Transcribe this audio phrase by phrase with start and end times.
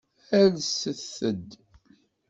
[0.39, 1.49] Alset-d.